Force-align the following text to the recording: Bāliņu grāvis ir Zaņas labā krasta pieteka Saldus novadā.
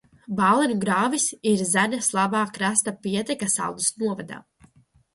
Bāliņu 0.37 0.77
grāvis 0.85 1.25
ir 1.51 1.61
Zaņas 1.75 2.11
labā 2.21 2.43
krasta 2.57 2.97
pieteka 3.07 3.55
Saldus 3.59 3.95
novadā. 4.07 4.45